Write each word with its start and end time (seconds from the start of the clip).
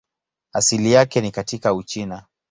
Asili 0.53 0.91
yake 0.91 1.21
ni 1.21 1.31
katika 1.31 1.73
Uchina. 1.73 2.25